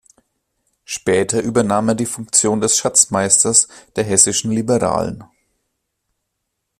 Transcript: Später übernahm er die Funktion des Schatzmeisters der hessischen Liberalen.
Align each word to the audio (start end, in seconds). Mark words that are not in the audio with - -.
Später 0.83 1.43
übernahm 1.43 1.89
er 1.89 1.93
die 1.93 2.07
Funktion 2.07 2.59
des 2.59 2.75
Schatzmeisters 2.75 3.67
der 3.95 4.03
hessischen 4.03 4.51
Liberalen. 4.51 5.23